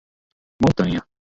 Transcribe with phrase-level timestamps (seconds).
[0.61, 1.05] Montanha